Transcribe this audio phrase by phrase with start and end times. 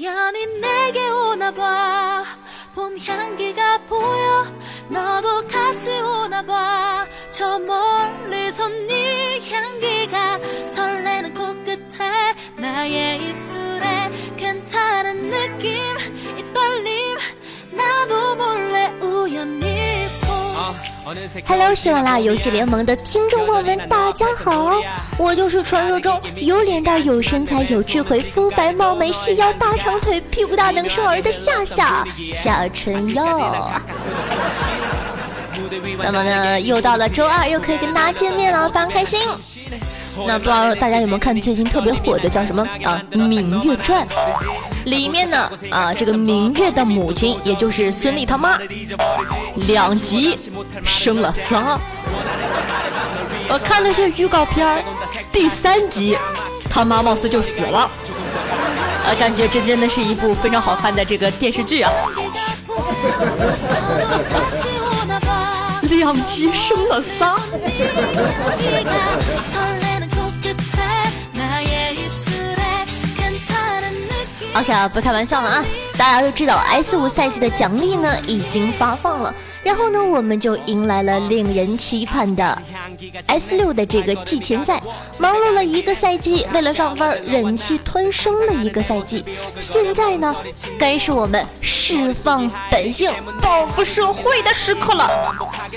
[0.00, 2.24] 우연히 내게 오나 봐.
[2.74, 4.46] 봄 향기가 보여.
[4.88, 7.06] 너도 같이 오나 봐.
[7.30, 10.38] 저 멀리서 네 향기가
[10.74, 15.74] 설레는 코끝에 나의 입술에 괜찮은 느낌
[16.38, 17.18] 이 떨림
[17.72, 18.69] 나도 보
[21.46, 24.80] Hello，喜马拉雅游戏联盟的听众朋友们，大家好，
[25.16, 33.70] 我就是传说中有脸蛋、有身材、有智慧、肤白貌美、细腰大长腿、屁股大能生儿的夏夏夏春瑶。
[36.02, 39.18] 那么呢，又到了周二，又可以跟大家见面了，非常开心。
[40.26, 44.06] 那不知道大家有没有看最近特别火的叫什么啊《明月传》？
[44.84, 48.58] 里面呢啊，这个明月的母亲，也就是孙俪他妈，
[49.54, 50.38] 两集
[50.82, 51.78] 生了仨。
[53.48, 54.84] 我看了些预告片
[55.32, 56.16] 第三集
[56.68, 57.80] 他妈貌似就死了。
[57.80, 61.92] 啊，感觉这真的是一部非常好看的这个电视剧啊。
[65.82, 67.36] 两集生了仨。
[74.60, 75.64] OK 啊，不开玩笑了啊！
[75.96, 82.62] 大家都知道 S 五赛季的奖励呢已经发放了，然后呢我们就迎来了令人期盼的
[83.26, 84.78] S 六的这个季前赛，
[85.18, 89.24] 忙碌了一个赛季，为了上分忍气吞声了一个赛季，
[89.58, 90.36] 现在呢
[90.78, 95.34] 该是我们释放本性、报复社会的时刻了。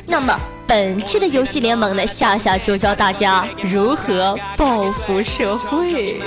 [0.07, 0.37] 那么
[0.67, 6.21] 本期的游戏联盟呢，夏夏就教大家如何报复社会。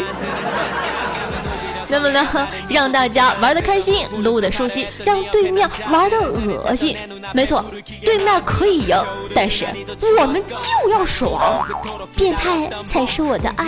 [1.88, 6.96] 那么呢让大家玩的开心撸的舒心让对面玩的恶心？
[7.32, 7.64] 没错
[8.04, 8.96] 对面可以赢
[9.34, 9.66] 但是
[10.20, 11.66] 我们就要爽。
[12.16, 13.66] 变态才是我的爱。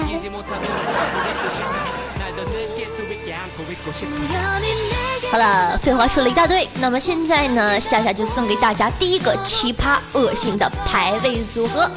[5.30, 11.90] 好了废话说了一大堆那么现在呢夏夏就送给大家第一个奇葩恶心的排位组合。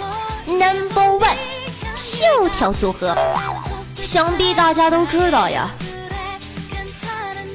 [0.46, 1.36] Number one
[1.96, 3.16] 跳跳组合。
[4.02, 5.70] 想必大家都知道呀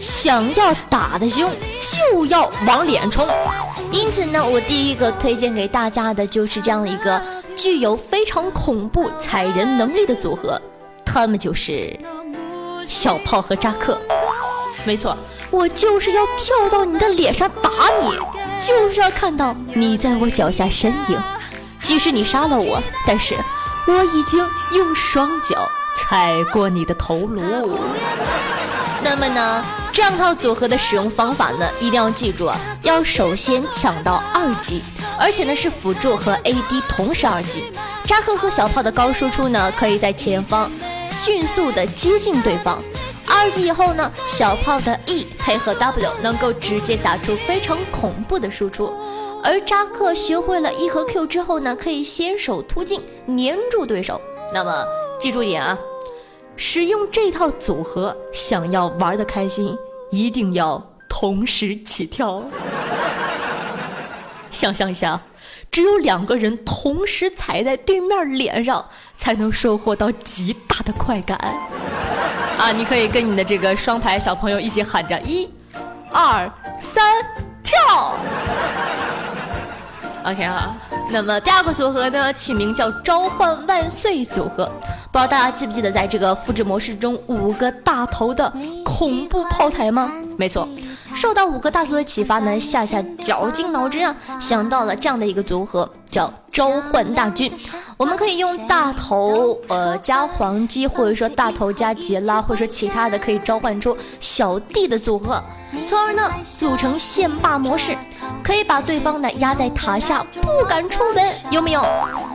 [0.06, 1.50] 想要打的凶，
[1.80, 3.28] 就要往脸冲。
[3.90, 7.20] 因此呢，我第一个推荐给大家的就是这样一个
[7.56, 10.62] 具有非常恐怖踩人能力的组合，
[11.04, 11.98] 他们就是
[12.86, 14.00] 小炮和扎克。
[14.84, 15.16] 没错，
[15.50, 17.68] 我就是要跳到你的脸上打
[18.00, 18.16] 你，
[18.64, 21.20] 就是要看到你在我脚下身影。
[21.82, 23.34] 即使你杀了我，但是
[23.88, 27.42] 我已经用双脚踩过你的头颅。
[29.08, 34.82] 那么呢，这样套组合的使用方法呢，一定要记住啊，要首先抢到二级，
[35.16, 37.72] 而且呢是辅助和 AD 同时二级。
[38.04, 40.68] 扎克和小炮的高输出呢，可以在前方
[41.12, 42.82] 迅速的接近对方。
[43.28, 48.92] 二级以后呢，小炮的 E 配合 W 能够直接打出非常恐怖的输出，
[49.40, 54.20] 而扎克学会了 E 和 Q 之后呢，可以先手突进黏住对手。
[54.52, 54.84] 那么
[55.20, 55.78] 记住一点啊，
[56.56, 59.76] 使用这套组合，想要玩的开心，
[60.10, 62.42] 一定要同时起跳。
[64.50, 65.20] 想象一下，
[65.70, 68.84] 只有两个人同时踩在对面脸上，
[69.14, 71.38] 才能收获到极大的快感。
[72.58, 75.46] 啊，你可以跟你的这个双排小朋友一起喊着一、
[76.10, 76.50] 二、
[76.80, 77.04] 三，
[77.62, 78.14] 跳。
[80.26, 80.76] OK 啊，
[81.12, 84.66] 那么第二个组合呢，起名叫“召唤万岁”组合。
[85.12, 88.52] 不知道大家记不记得，在这个复制模式中，五个大头的
[88.84, 90.10] 恐怖炮台吗？
[90.36, 90.68] 没错，
[91.14, 97.52] 受到五个大头的启发呢，夏夏绞尽脑汁啊，想到了这样的一个组合，叫“召唤大军”。
[97.96, 105.42] 我们可以用大头呃加黄鸡，或者说大头加杰拉，或者说其他的，可以召唤出小弟的组合，
[105.86, 107.96] 从而呢组成线霸模式，
[108.42, 111.82] 可以把对方呢压在塔下不敢出门，有没有？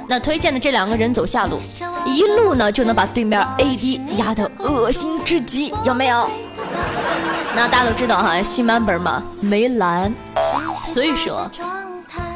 [0.07, 1.59] 那推荐的这两个人走下路，
[2.05, 6.27] 一路呢就能把对面 AD 压得恶心至极，有没有？
[7.55, 10.11] 那大家都知道哈，新版本嘛没蓝，
[10.83, 11.49] 所以说。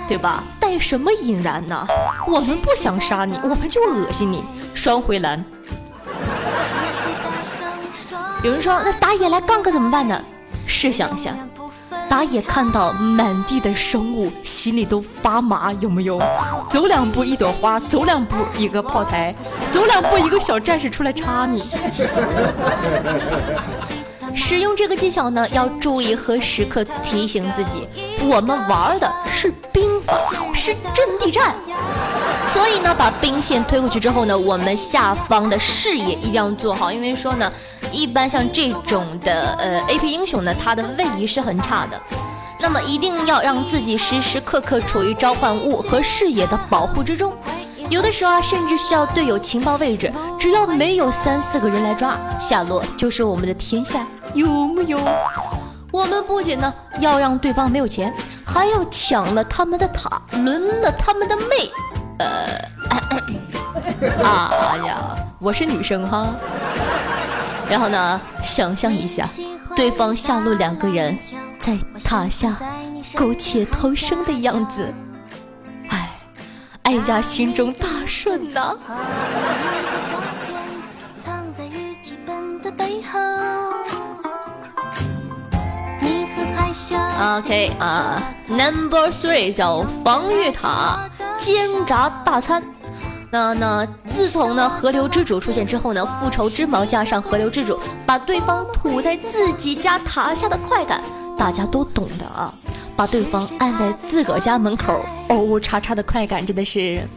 [0.07, 0.44] 对吧？
[0.60, 1.88] 带什么引燃呢？
[2.28, 4.44] 我们不想杀你，我们就恶心你，
[4.74, 5.44] 双回蓝。
[8.44, 10.22] 有人说，那打野来杠个怎么办呢？
[10.68, 11.34] 试想一下，
[12.07, 16.22] 打野看到满地的生物，心里都发麻，有没有？
[16.69, 19.34] 走两步一朵花，走两步一个炮台，
[19.72, 21.63] 走两步一个小战士出来插你。
[24.34, 27.88] 使用这个技巧呢，要注意和时刻提醒自己，
[28.28, 29.84] 我们玩的是兵
[30.54, 31.56] 是阵地战。
[32.48, 37.52] 所以呢，把兵线推过去之后呢，我们下方的视野一定要做好，因为说呢，
[37.92, 42.00] 一般像这种的呃 A P 英雄呢，他的位移是很差的。
[42.60, 47.34] 那么一定要让自己时时刻刻处于召唤物和视野的保护之中。
[47.90, 55.00] 有的时候啊，甚至需要队友情报位置，只要没有三四个人来抓，下落就是我们的天下，有木有？
[55.95, 58.13] 我们不仅呢要让对方没有钱，
[58.45, 61.71] 还要抢了他们的塔，轮了他们的妹。
[62.19, 62.59] 呃，
[64.21, 64.51] 啊
[64.86, 66.36] 呀，我是女生哈。
[67.69, 69.25] 然后呢，想象一下，
[69.74, 71.18] 对方下路两个人
[71.57, 72.53] 在塔下
[73.15, 74.94] 苟且偷生的样子，
[75.88, 76.12] 哎，
[76.83, 78.75] 哀家心中大顺呐。
[87.38, 92.62] OK 啊，Number Three 叫防御塔煎炸大餐。
[93.31, 101.01] 那那自从呢河流之主出现之后呢，复仇之矛加上河流之主，把对方吐在自己家塔下的快感，
[101.38, 102.54] 大家都懂的啊。
[102.95, 106.95] 把对方按在自个儿家门口，嗷嗷叉叉的快感真的是。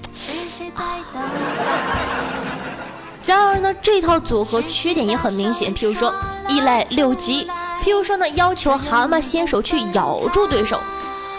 [3.25, 6.12] 然而呢，这套组合缺点也很明显，譬如说
[6.49, 7.49] 依赖六级，
[7.88, 10.79] 譬如说呢要求蛤蟆先手去咬住对手，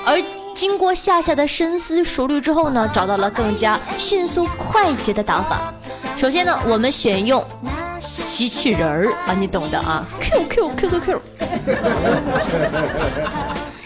[0.04, 0.20] 而
[0.56, 5.72] 经过夏夏的深思熟虑之后呢，找到了更加迅速快捷的打法。
[6.18, 7.46] 首先呢，我们选用
[8.26, 11.22] 机器人儿啊，你懂的啊，Q Q Q Q Q。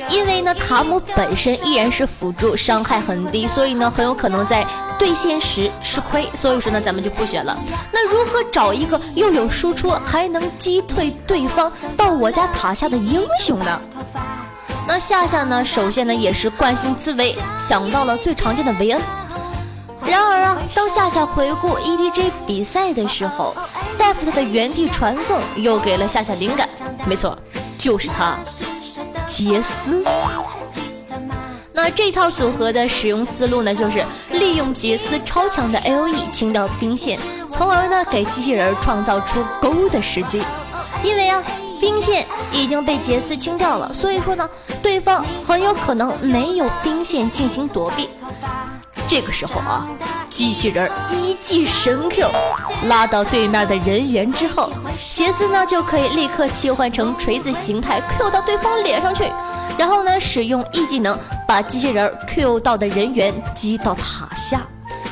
[0.10, 4.66] 因为呢，塔姆本身依然是辅助，伤害很低，所以呢，很有可能在
[5.00, 6.28] 对线时吃亏。
[6.34, 7.58] 所以说呢，咱们就不选了。
[7.92, 13.80] 那如何找一个又有输出，还能击退对方到我家塔下的英雄呢？
[14.88, 19.02] 那夏夏呢，首先呢也是惯性思维，想到了最常见的维恩。
[20.06, 23.56] 然而啊，当夏夏回顾 EDG 比赛的时候，
[23.98, 26.68] 戴夫特的原地传送又给了夏夏灵感。
[27.06, 27.38] 没错，
[27.78, 28.38] 就是他。
[29.34, 30.04] 杰斯。
[31.74, 37.18] 那这套组合的使用思路呢，就是利用杰斯超强的 A O E 清掉兵线，
[37.50, 40.44] 从而呢给机器人创造出勾的时机。
[41.04, 41.44] 因为啊，
[41.82, 44.48] 兵线已经被杰斯清掉了，所以说呢，
[44.84, 48.08] 对方很有可能没有兵线进行躲避。
[49.08, 49.88] 这个时候啊，
[50.34, 52.28] 机器人一记神 Q
[52.86, 54.72] 拉到对面的人员之后，
[55.14, 59.32] 杰斯呢就可以立刻切换成锤子形态 Q 到对方脸上去，
[59.78, 61.16] 然后呢使用 E 技能
[61.48, 64.64] 把机器人 Q 到的人员击到塔下，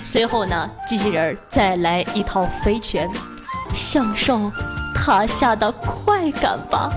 [0.04, 3.08] 随后呢机器人再来一套飞拳，
[3.76, 4.52] 享受
[4.96, 6.90] 塔下的快感吧！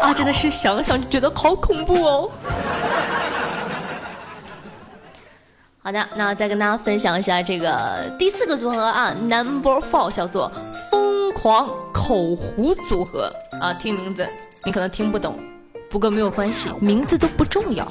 [0.00, 2.30] 啊，真的是想想就觉得好恐怖哦。
[5.88, 10.52] 好的，那再跟大家分享一下这个第四个组合啊，Number Four 叫做
[10.90, 13.72] 疯狂口胡组合啊。
[13.72, 14.28] 听名字
[14.64, 15.38] 你可能听不懂，
[15.88, 17.90] 不过没有关系，名字都不重要。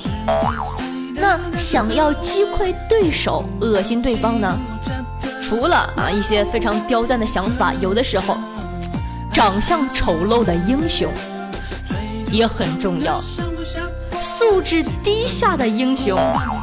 [1.15, 4.55] 那想要击溃对手、恶心对方呢？
[5.41, 8.37] 除了啊一些非常刁钻的想法，有的时候
[9.33, 11.11] 长相丑陋的英雄
[12.31, 13.19] 也很重要。
[14.37, 16.15] 素质低下的英雄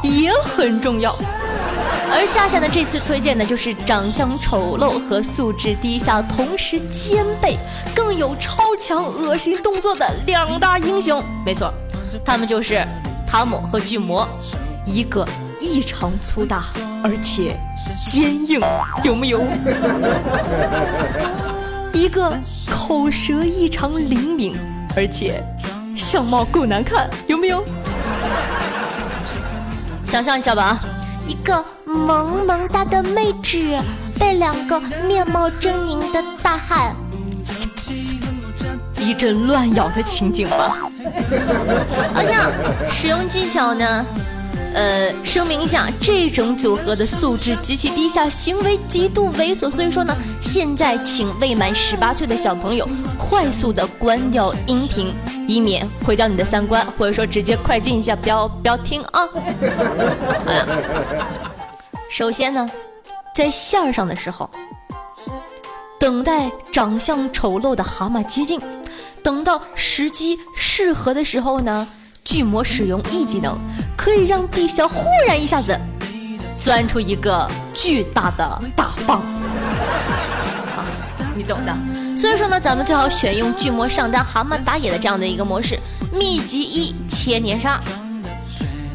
[0.05, 1.13] 也很重要，
[2.09, 7.59] 而夏夏呢这次推荐的就是长相丑陋和素质低下同时兼备，
[7.93, 11.21] 更有超强恶心动作的两大英雄。
[11.45, 11.75] 没错，
[12.25, 12.87] 他们就是
[13.27, 14.25] 汤姆和巨魔，
[14.87, 15.27] 一个
[15.59, 16.67] 异常粗大
[17.03, 17.59] 而且
[18.07, 18.61] 坚硬，
[19.03, 19.43] 有没有？
[21.93, 22.39] 一个
[22.71, 24.55] 口舌异常灵敏，
[24.95, 25.45] 而且。
[26.15, 27.65] 相貌够难看，有没有？
[30.05, 30.79] 想象一下吧，
[31.27, 33.77] 一个萌萌哒的妹纸
[34.17, 36.95] 被两个面貌狰狞的大汉
[38.97, 40.77] 一阵乱咬的情景吧。
[42.15, 42.53] 好像
[42.93, 44.07] 使用技巧呢？
[44.75, 50.13] 呃，声明一下，这种组合的素质极其低下，行为极度猥琐，所以说呢，
[50.43, 55.15] 现在请未满十八岁的小朋友快速的关掉音频，
[55.47, 59.29] 以免毁掉你的三观，或者说直接快进一下，不要不要听啊。
[62.11, 62.69] 首先呢，
[63.33, 64.51] 在线上的时候，
[66.01, 68.61] 等待长相丑陋的蛤蟆接近，
[69.23, 71.87] 等到时机适合的时候呢。
[72.25, 73.59] 巨魔使用 E 技能，
[73.97, 75.79] 可以让地下忽然一下子
[76.57, 79.23] 钻出一个巨大的大棒，
[81.37, 81.77] 你懂的。
[82.17, 85.79] 所以说呢，咱们最好选用巨魔上单蛤蟆打野的这样的一个模式，
[86.13, 87.81] 秘籍一千年杀。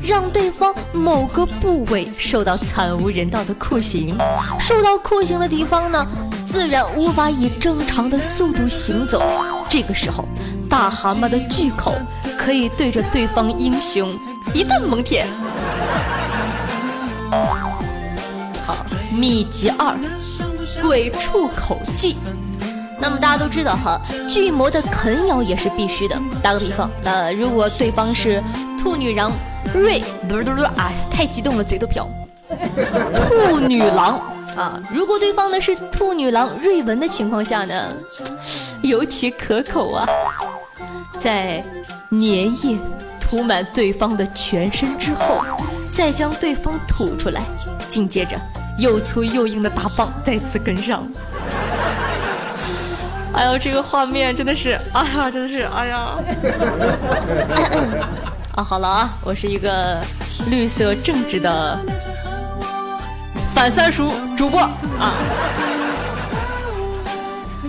[0.01, 4.17] 让对方某个部位受到惨无人道的酷刑。
[4.59, 6.07] 受到酷刑的地方呢，
[6.45, 9.21] 自然无法以正常的速度行走。
[9.69, 10.25] 这个时候，
[10.69, 11.95] 大蛤蟆的巨口
[12.37, 14.09] 可以对着对方英雄
[14.53, 15.25] 一顿猛舔。
[18.65, 18.77] 好，
[19.11, 19.97] 秘籍二：
[20.81, 22.17] 鬼畜口技。
[22.99, 26.15] 那么大家都知道哈，巨魔的啃咬也是必须的。
[26.41, 28.43] 打个比方，呃，如果对方是
[28.77, 29.31] 兔女郎
[29.73, 32.07] 瑞，嘟嘟嘟，哎呀，太激动了，嘴都瓢。
[33.15, 34.19] 兔女郎
[34.57, 37.93] 啊，如果对方呢是兔女郎瑞文的情况下呢，
[38.81, 40.05] 尤其可口啊。
[41.19, 41.63] 在
[42.11, 42.79] 粘液
[43.19, 45.43] 涂满对方的全身之后，
[45.91, 47.41] 再将对方吐出来，
[47.87, 48.39] 紧接着
[48.77, 51.03] 又粗又硬的大棒再次跟上。
[53.31, 56.17] 哎呦，这个画面真的是，哎呀，真的是，哎呀！
[58.55, 59.99] 啊，好了啊，我是一个
[60.49, 61.77] 绿色正直的
[63.53, 65.13] 反三叔主播啊。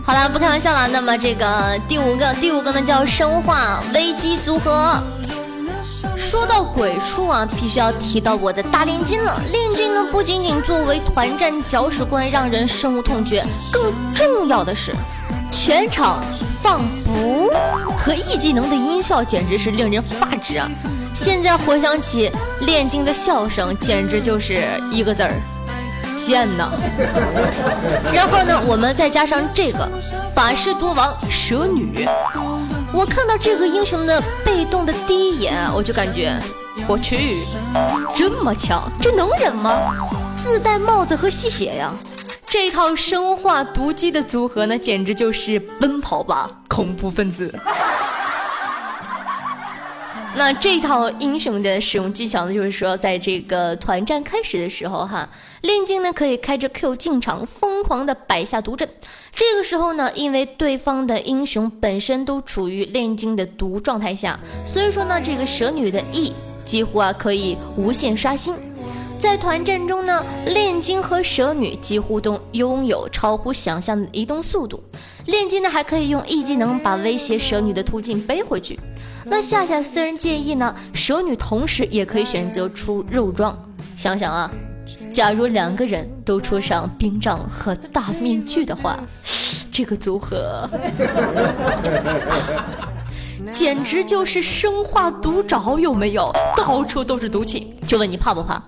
[0.05, 0.89] 好了，不开玩笑了。
[0.89, 5.01] 那么这个第五个，第五个呢叫生化危机组合。
[6.17, 9.41] 说到鬼畜啊，必须要提到我的大炼金了。
[9.53, 14.93] 炼金呢，不仅仅作为团战搅屎棍让人深恶痛绝，更重要的是。
[15.51, 16.23] 全场
[16.63, 17.51] 放不
[17.99, 20.71] 和 E 技能的音效简直是令人发指啊！
[21.13, 22.31] 现在回想起
[22.61, 25.35] 炼金的笑声，简直就是一个字儿
[26.21, 26.71] 贱呐！
[28.13, 29.89] 然后呢，我们再加上这个
[30.35, 32.07] 法师毒王蛇女，
[32.93, 36.39] 我看到这个英雄的被动的第一眼，我就感觉
[36.87, 37.39] 我去，
[38.15, 39.73] 这么强，这能忍吗？
[40.37, 41.91] 自带帽子和吸血呀！
[42.47, 47.55] 这套生化毒鸡的组合呢，简直就是奔跑吧恐怖分子。
[50.37, 55.29] 那这套英雄的使用技巧呢，就是说，在这个团战开始的时候，哈，
[55.63, 58.89] 炼金呢可以开着 Q 进场，疯狂的摆下毒阵。
[59.35, 66.33] 这个时候呢，因为对方的英雄本身都处于炼金的毒状态下，所以说呢，这个蛇女的 E
[66.65, 68.55] 几乎啊可以无限刷新。
[69.21, 74.83] 在团战中呢，炼金和蛇女几乎都拥有超乎想象的移动速度。
[75.27, 78.81] 炼金呢还可以用 E 技能把威胁蛇女的途径背回去。
[79.27, 83.57] 那夏夏私人建议呢，蛇女同时也可以选择出肉装。
[83.95, 84.51] 想想啊，
[85.13, 88.99] 假如两个人都出上冰杖和大面具的话，
[89.71, 90.67] 这个组合
[93.53, 96.33] 简直就是生化毒爪，有没有？
[96.57, 98.63] 到处都是毒气，就问你怕不怕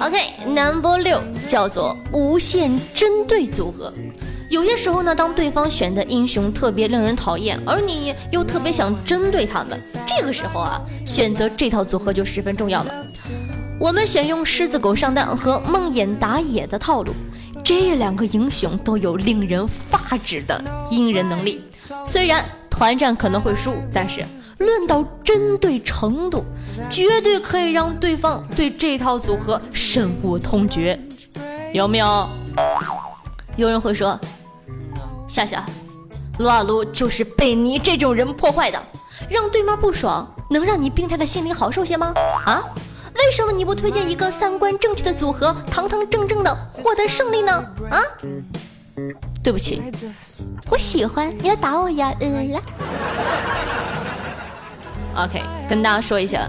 [0.00, 3.92] ？OK，Number 六叫做无限针对组合。
[4.48, 13.06] 有些时候呢，当对方选的英雄特别令人讨厌，而你又特别想针对他们，这个时候啊，选择这套组合就十分重要了。
[13.78, 17.12] 我们选用狮子狗上单和梦魇打野的套路，
[17.62, 21.62] 这两个英雄都有令人发指的阴人能力。
[22.04, 24.24] 虽然团战可能会输，但是。
[24.60, 26.44] 论到针对程度，
[26.90, 30.98] 绝对可以让对方对这套组合深恶痛绝，
[31.72, 32.28] 有没有？
[33.56, 34.18] 有人会说，
[35.26, 35.64] 夏夏，
[36.38, 38.80] 撸啊撸就是被你这种人破坏的，
[39.28, 42.12] 让对面不爽，能让你病态的心灵好受些吗？
[42.44, 42.62] 啊？
[43.16, 47.52] 为什么你不推荐一个三观正确的组合，堂堂正正的获得胜利呢？
[47.90, 48.00] 啊？
[49.42, 49.82] 对不起，
[50.70, 52.14] 我喜欢，你要打我呀？
[52.20, 52.60] 嗯。
[55.16, 56.48] OK，跟大家说一下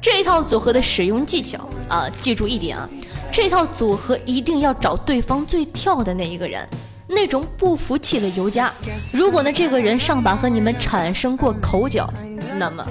[0.00, 2.88] 这套组合的使用技巧啊，记住一点啊，
[3.30, 6.66] 这套组合一定要找对方最跳的那一个人，
[7.06, 8.72] 那种不服气的尤佳。
[9.12, 12.10] 如果呢这个人上把和你们产生过口角，
[12.56, 12.82] 那么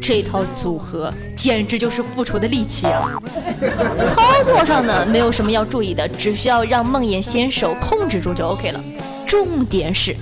[0.00, 3.20] 这套组合简直就是复仇的利器啊。
[4.08, 8.80] 操作上呢没有什么要注意的，只需要让梦魇先手控制住就 OK 了。
[9.26, 10.16] 重点是，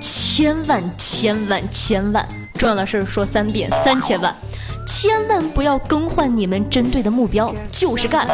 [0.00, 2.26] 千万千万千万。
[2.64, 4.34] 重要的事说三遍，三千万，
[4.86, 8.26] 千万不要更换你们针对的目标，就是干，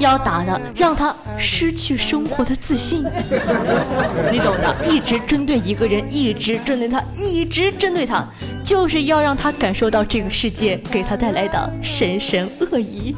[0.00, 3.04] 要打的让他失去生活的自信，
[4.32, 4.76] 你懂的。
[4.84, 8.26] 一直针对一个人，一直针对他，一直针对他，
[8.64, 13.14] 就是要让他感受到这个世界给他带来的神神恶意。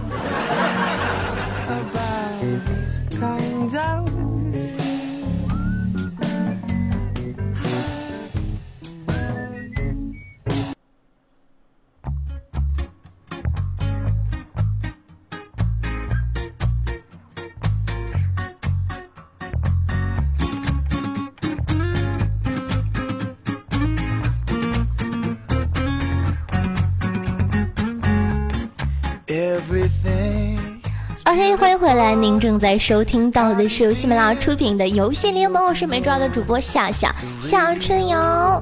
[31.31, 32.13] OK，欢迎回来！
[32.13, 38.61] 您正在收听到的是由喜马拉雅出品的《游戏联盟》，我是美抓的主播夏夏夏春瑶。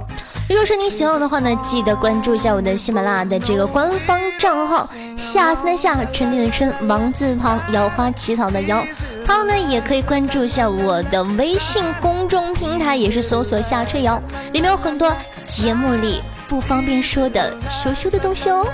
[0.50, 8.84] 如果说你喜欢我的话呢，记得关注一下我的喜马拉雅的这个官方账号“夏天的夏，春天的春，王字旁，摇花起草的摇”。
[9.26, 14.22] 还有呢，也可以关注一下我的微信公众平台，也是搜索“夏春瑶”，
[14.52, 15.10] 里面有很多
[15.46, 18.66] 节目里不方便说的羞羞的东西哦。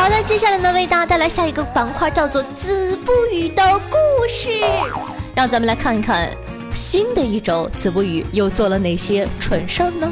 [0.00, 4.48] 好的，接下来呢，为大家带来下一个板块，叫做“子不语的故事”。
[5.36, 6.30] 让咱们来看一看，
[6.74, 10.10] 新的一周子不语又做了哪些蠢事儿呢？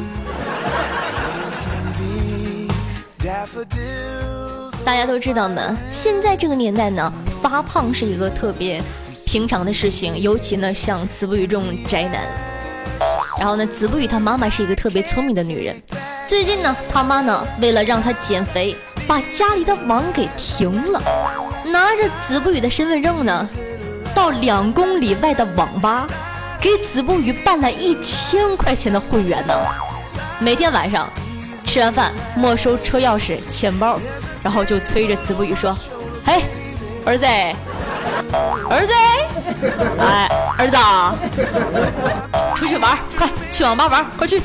[4.85, 8.83] 大家都知道呢，现在这个年代呢，发胖是一个特别
[9.25, 12.29] 平常的事情，尤其呢，像子不语这种宅男。
[13.39, 15.83] 然后呢，子不语他妈妈是一个特别聪明的女人，
[16.27, 18.77] 最近呢，他妈呢，为了让他减肥。
[19.09, 21.03] 把家里的网给停了，
[21.65, 23.49] 拿着子不语的身份证呢，
[24.15, 26.07] 到两公里外的网吧，
[26.61, 29.55] 给子不语办了一千块钱的会员呢。
[30.39, 31.11] 每天晚上
[31.65, 33.99] 吃完饭，没收车钥匙、钱包，
[34.43, 35.75] 然后就催着子不语说
[36.23, 36.43] ：“嘿，
[37.07, 37.25] 儿子，
[38.69, 38.93] 儿子，
[39.99, 40.77] 哎，儿子，
[42.55, 44.43] 出去玩，快去网吧玩，快去！”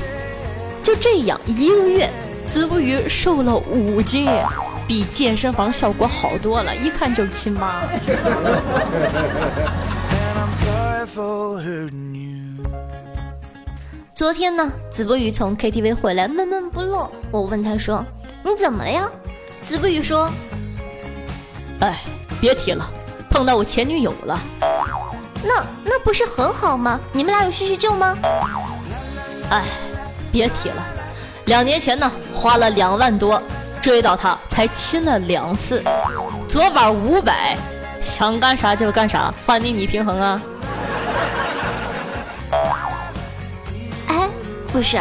[0.81, 2.09] 就这样一个月。
[2.47, 4.29] 子不语瘦了五斤，
[4.87, 7.83] 比健身房效果好多了，一看就是亲妈。
[14.13, 17.09] 昨天呢，子不语从 KTV 回来，闷闷不乐。
[17.31, 18.05] 我问他说
[18.43, 19.09] ：“你怎么了呀？”
[19.61, 20.29] 子不语说
[21.81, 21.99] ：“哎，
[22.39, 22.85] 别提了，
[23.29, 24.39] 碰到我前女友了。”
[25.43, 26.99] 那那不是很好吗？
[27.11, 28.15] 你们俩有叙叙旧吗？
[29.49, 29.63] 哎，
[30.31, 30.87] 别提了。
[31.45, 33.41] 两年前呢，花了两万多
[33.81, 35.83] 追到他，才亲了两次。
[36.47, 37.57] 昨晚五百，
[38.01, 40.41] 想干啥就干啥，换你你平衡啊？
[44.07, 44.29] 哎，
[44.71, 44.97] 不是，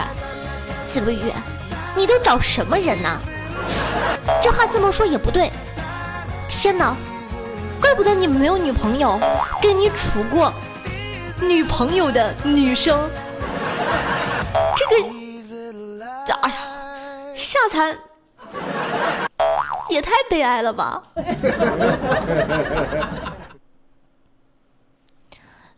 [0.87, 1.33] 子不语，
[1.95, 3.21] 你都找什么人呢？
[4.43, 5.49] 这话这么说也不对。
[6.49, 6.97] 天哪，
[7.81, 9.17] 怪不得你们没有女朋友，
[9.61, 10.53] 跟你处过
[11.41, 13.09] 女朋友的女生，
[14.75, 15.22] 这个。
[16.31, 16.57] 哎呀，
[17.35, 17.97] 下残
[19.91, 21.03] 也太悲哀了吧！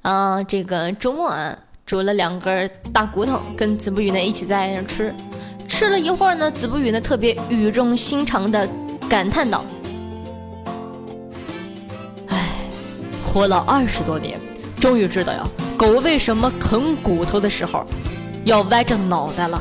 [0.02, 5.14] 啊，这个周末啊，煮了两根大骨头，跟子不语呢一起在那吃。
[5.66, 8.68] 吃了一会儿呢，子不语呢特别语重心长的
[9.08, 9.64] 感叹道
[12.28, 12.48] ：“哎，
[13.24, 14.38] 活了二十多年，
[14.78, 15.44] 终于知道呀，
[15.76, 17.84] 狗为什么啃骨头的时候
[18.44, 19.60] 要歪着脑袋了。”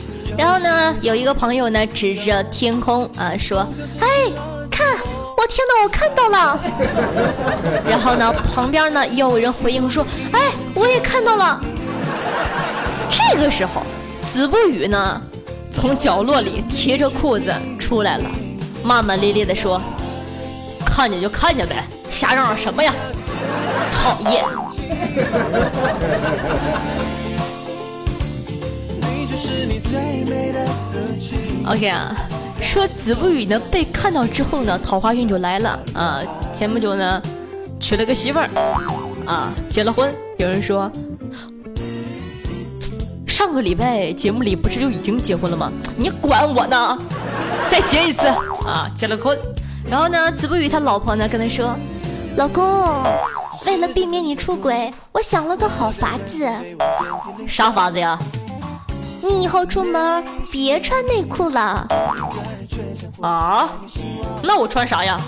[0.41, 3.59] 然后呢，有一个朋友呢，指着天空啊说
[4.01, 4.07] ：“哎，
[4.71, 4.87] 看，
[5.37, 6.59] 我天哪，我看到了。”
[7.87, 10.39] 然后呢，旁边呢也有人回应说：“哎，
[10.73, 11.61] 我也看到了。”
[13.11, 13.83] 这个时候，
[14.23, 15.21] 子不语呢
[15.69, 18.27] 从角落里提着裤子出来了，
[18.83, 19.79] 骂骂咧咧的说
[20.83, 22.91] ：“看见就看见呗，瞎嚷嚷什么呀？
[23.93, 24.43] 讨厌！”
[31.67, 32.13] OK 啊，
[32.61, 36.21] 说子不语呢被看到之后呢，桃花运就来了啊。
[36.53, 37.21] 前不久呢，
[37.79, 38.49] 娶了个媳妇儿
[39.25, 40.13] 啊，结了婚。
[40.37, 40.91] 有人说，
[43.27, 45.71] 上个礼拜节目里不是就已经结婚了吗？
[45.95, 46.97] 你管我呢？
[47.69, 48.27] 再结一次
[48.65, 49.37] 啊，结了婚。
[49.89, 51.75] 然后呢，子不语他老婆呢跟他说，
[52.35, 52.63] 老公，
[53.65, 56.45] 为了避免你出轨，我想了个好法子。
[57.47, 58.19] 啥法子呀？
[59.21, 61.87] 你以后出门别穿内裤了
[63.21, 63.69] 啊？
[64.41, 65.19] 那我穿啥呀？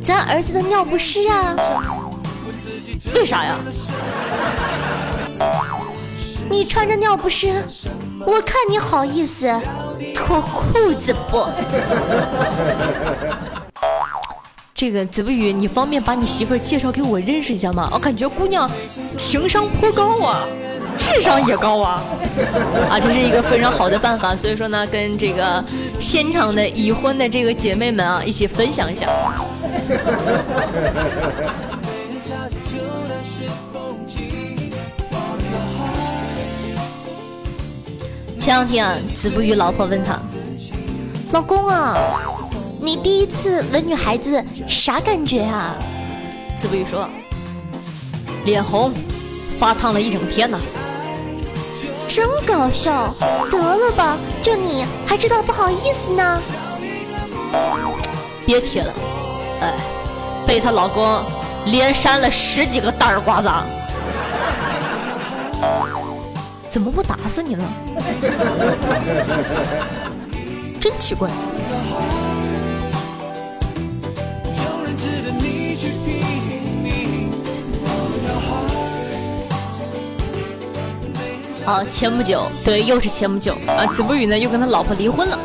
[0.00, 1.54] 咱儿子的尿不湿啊？
[3.14, 3.56] 为啥呀？
[6.50, 7.62] 你穿着尿不湿，
[8.26, 9.48] 我看你好意思
[10.14, 11.46] 脱裤子不？
[14.74, 17.88] 这个子不语，你方便把你媳妇儿介绍给我认识一下吗？
[17.92, 18.70] 我感觉姑娘
[19.16, 20.40] 情商颇高啊。
[20.98, 22.02] 智商也高啊，
[22.90, 25.64] 啊，这是一个非常好的办法，所以说呢，跟这个
[25.98, 29.06] 现场的已婚的这个姐妹们啊，一起分享一下。
[38.38, 40.18] 前两天，子不语老婆问他
[41.32, 41.96] ：“老公啊，
[42.80, 45.76] 你第一次吻女孩子啥感觉啊？”
[46.56, 47.08] 子不语说
[48.44, 48.92] ：“脸红，
[49.58, 50.58] 发烫了一整天呢。”
[52.08, 53.14] 真搞笑！
[53.50, 56.40] 得了吧，就你还知道不好意思呢？
[58.46, 58.92] 别提了，
[59.60, 59.74] 哎，
[60.46, 61.22] 被她老公
[61.66, 63.50] 连扇了十几个大耳刮子。
[66.70, 67.64] 怎么不打死你呢？
[70.80, 71.28] 真奇怪。
[81.68, 85.38] 啊，前不久，对，又是前不久啊，子不语呢又跟他老婆离婚了。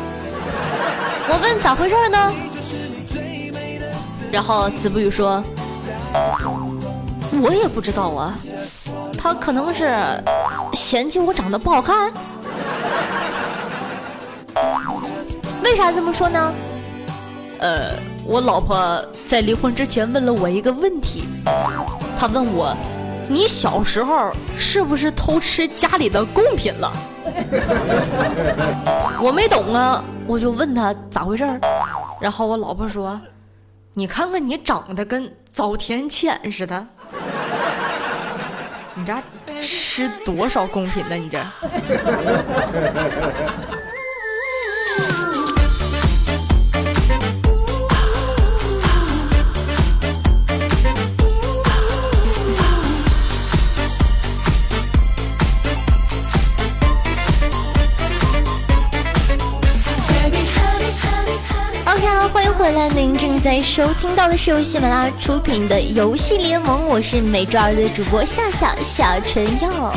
[1.28, 2.32] 我问咋回事呢？
[4.32, 5.44] 然后子不语说，
[7.42, 8.34] 我也不知道啊。
[9.18, 9.94] 他可能是
[10.72, 12.10] 嫌弃我长得不好看，
[15.62, 16.54] 为啥这么说呢？
[17.58, 17.90] 呃，
[18.24, 21.24] 我老婆在离婚之前问了我一个问题，
[22.18, 22.74] 她问我，
[23.28, 26.92] 你小时候是不是偷吃家里的贡品了？
[29.20, 31.58] 我没懂啊，我就问他咋回事儿，
[32.20, 33.20] 然后我老婆说，
[33.94, 36.86] 你看看你长得跟遭天谴似的。
[38.94, 39.14] 你这
[39.60, 41.16] 吃多少贡品呢？
[41.16, 41.42] 你这。
[62.32, 69.92] 欢迎回来，您正在收听到的是由喜马拉雅出品的游戏联盟，我是每周二的主播夏夏夏春耀。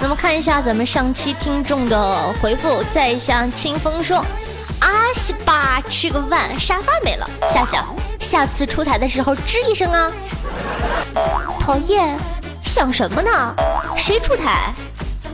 [0.00, 4.24] 那么看一下咱们上期听众的回复，在下清风说
[4.80, 7.84] ：“阿西吧，吃个饭，沙发没了。”夏夏，
[8.18, 10.10] 下次出台的时候吱一声啊！
[11.60, 12.18] 讨厌，
[12.62, 13.54] 想什么呢？
[13.96, 14.74] 谁出台？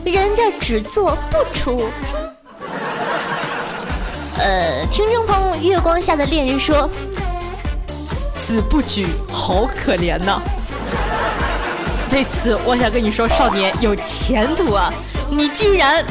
[0.05, 1.89] 人家只做不出。
[4.47, 6.89] 呃，听众朋友，月光下的恋人说
[8.39, 10.41] ：“子不举好可怜呐。”
[12.13, 14.89] 为此，我想跟你说，少年有前途啊！
[15.29, 16.01] 你居然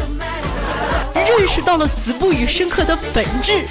[1.14, 3.66] 认识到了子不语深刻的本质。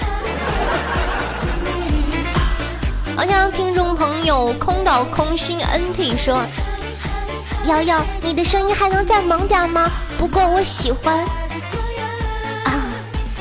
[3.16, 6.42] 好像听众朋友空岛空心 NT 说
[7.70, 9.88] ：“瑶瑶，你的声音还能再萌点吗？
[10.18, 11.24] 不过我喜欢。”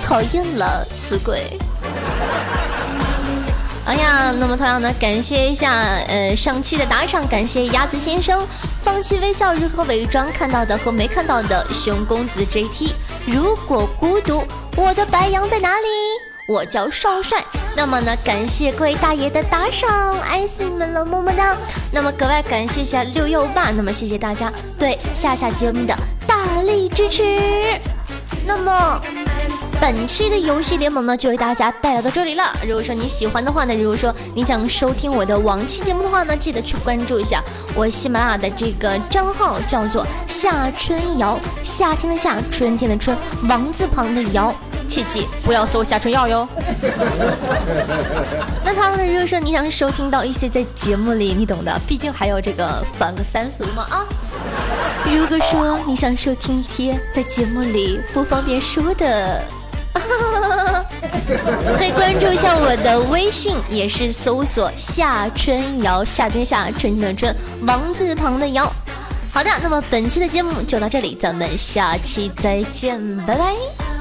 [0.05, 1.59] 讨厌了，死鬼！
[3.87, 5.73] 哎呀，那么同样的，感谢一下，
[6.09, 8.47] 呃，上期的打赏，感谢鸭子先生，
[8.83, 12.93] 放弃微笑如何伪装，看到的和没看到的，熊公子 JT，
[13.27, 14.45] 如果孤独，
[14.77, 15.89] 我的白羊在哪里？
[16.47, 17.43] 我叫少帅。
[17.75, 21.57] 那么呢，感谢各位大爷的打赏，爱死你们了，么么哒。
[21.91, 25.95] 那么格外感谢一下六幺八，那么谢谢大家对夏夏节目的
[26.27, 27.23] 大力支持。
[28.47, 29.01] 那么。
[29.81, 32.45] 本期的游戏联盟呢，就为大家带来到这里了。
[32.67, 37.43] 如果说你喜欢的话呢，如果说你想收听我的往期节目的话呢，记得去关注一下
[37.75, 43.17] 我喜马拉雅的这个账号，叫做夏春瑶，夏天的夏，春天的春，
[43.49, 44.55] 王字旁的瑶，
[44.89, 46.49] 切记不要搜夏春瑶哟。
[48.65, 54.07] 那他们呢，如果说你想收听到一些在节目里你懂的，毕竟还有这个反个三俗嘛啊。
[55.05, 59.43] 如果说你想收听一些在节目里不方便说的。
[61.77, 67.35] 可以关注一下我的微信，也是搜索夏春瑶，夏天夏，春天的春，
[67.67, 68.71] 王字旁的瑶。
[69.33, 73.94] 好的，那么本期的节目就到这里，咱们下期再见，拜拜。